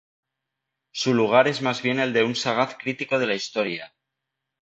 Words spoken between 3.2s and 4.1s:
la historia.